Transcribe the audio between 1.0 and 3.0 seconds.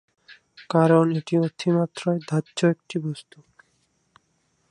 এটি অতিমাত্রায় দাহ্য একটি